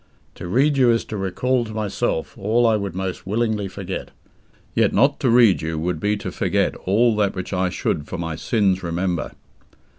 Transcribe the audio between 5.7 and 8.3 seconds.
would be to forget all that which I should for